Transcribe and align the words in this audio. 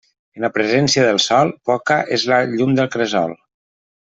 En 0.37 0.45
la 0.45 0.49
presència 0.53 1.03
del 1.09 1.19
sol, 1.25 1.53
poca 1.71 1.99
és 2.17 2.27
la 2.35 2.41
llum 2.55 2.77
del 2.81 2.91
cresol. 2.97 3.37